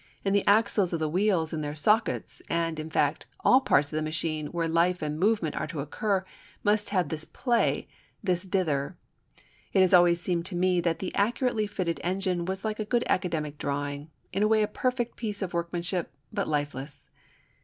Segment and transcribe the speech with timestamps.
[0.25, 3.97] And the axles of the wheels in their sockets, and, in fact, all parts of
[3.97, 6.25] the machine where life and movement are to occur,
[6.63, 7.87] must have this play,
[8.23, 8.97] this "dither."
[9.73, 13.03] It has always seemed to me that the accurately fitting engine was like a good
[13.07, 17.11] academic drawing, in a way a perfect piece of workmanship, but lifeless.